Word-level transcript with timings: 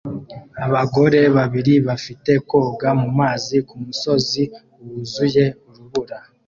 Abagore 0.65 1.19
babiri 1.37 1.73
bafite 1.87 2.31
koga 2.49 2.89
mumazi 3.01 3.57
kumusozi 3.67 4.43
wuzuye 4.85 5.45
urubura 5.69 6.17